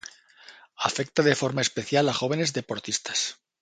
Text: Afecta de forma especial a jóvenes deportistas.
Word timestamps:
Afecta 0.89 1.21
de 1.27 1.35
forma 1.41 1.61
especial 1.67 2.05
a 2.09 2.17
jóvenes 2.21 2.53
deportistas. 2.59 3.19